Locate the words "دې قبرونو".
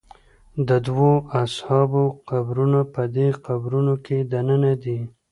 3.15-3.93